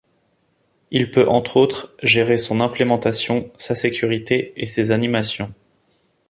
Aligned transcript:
Il 0.89 1.11
peut 1.11 1.29
entre 1.29 1.57
autres 1.57 1.95
gérer 2.01 2.39
son 2.39 2.59
implémentation, 2.59 3.51
sa 3.59 3.75
sécurité 3.75 4.51
et 4.57 4.65
ses 4.65 4.89
animations. 4.89 5.53